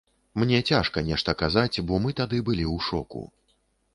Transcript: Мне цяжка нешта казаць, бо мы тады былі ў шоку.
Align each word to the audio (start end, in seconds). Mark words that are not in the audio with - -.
Мне 0.43 0.59
цяжка 0.71 1.03
нешта 1.09 1.35
казаць, 1.41 1.83
бо 1.91 1.99
мы 2.05 2.15
тады 2.21 2.39
былі 2.47 2.65
ў 2.69 2.87
шоку. 2.87 3.21